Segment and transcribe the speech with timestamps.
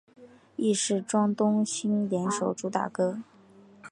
[0.55, 3.21] 亦是庄冬昕联手主打歌。